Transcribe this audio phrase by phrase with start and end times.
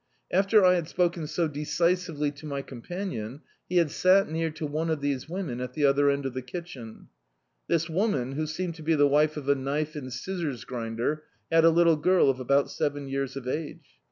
[0.31, 4.89] After I had spoken so decisively to my companion he had sat near to one
[4.89, 7.09] of these women, at the other end of the kitchen.
[7.67, 11.65] This woman* irtio seemed to be the wife of a knife and scissors grinder, had
[11.65, 13.99] a little ^rl of about seven years of age.